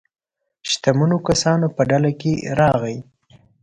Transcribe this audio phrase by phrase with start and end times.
[0.69, 2.97] شتمنو کسانو په ډله کې راغی.